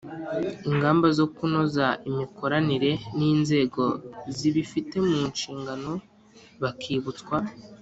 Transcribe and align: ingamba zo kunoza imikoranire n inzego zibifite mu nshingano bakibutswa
ingamba 0.69 1.07
zo 1.17 1.25
kunoza 1.35 1.87
imikoranire 2.09 2.91
n 3.17 3.19
inzego 3.33 3.83
zibifite 4.35 4.95
mu 5.07 5.17
nshingano 5.31 5.91
bakibutswa 6.61 7.35